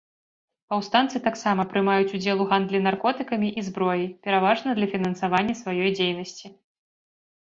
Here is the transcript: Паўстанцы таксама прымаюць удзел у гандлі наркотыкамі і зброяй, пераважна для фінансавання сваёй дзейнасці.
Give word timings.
Паўстанцы 0.73 1.17
таксама 1.27 1.65
прымаюць 1.73 2.13
удзел 2.19 2.37
у 2.45 2.47
гандлі 2.53 2.79
наркотыкамі 2.87 3.49
і 3.61 3.63
зброяй, 3.69 4.07
пераважна 4.27 4.69
для 4.79 4.87
фінансавання 4.93 5.53
сваёй 5.61 5.91
дзейнасці. 5.99 6.47